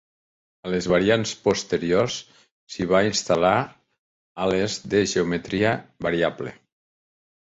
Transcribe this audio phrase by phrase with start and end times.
[0.67, 2.15] A les variants posteriors
[2.75, 3.51] s'hi van instal·lar
[4.47, 5.75] ales de geometria
[6.07, 6.55] variable.